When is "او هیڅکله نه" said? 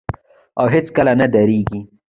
0.59-1.27